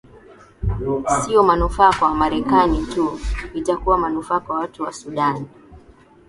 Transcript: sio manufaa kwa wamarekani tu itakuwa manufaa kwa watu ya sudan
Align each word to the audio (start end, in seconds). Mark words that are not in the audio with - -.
sio 1.25 1.43
manufaa 1.43 1.93
kwa 1.93 2.07
wamarekani 2.07 2.85
tu 2.85 3.19
itakuwa 3.53 3.97
manufaa 3.97 4.39
kwa 4.39 4.59
watu 4.59 4.83
ya 4.83 4.91
sudan 4.93 5.45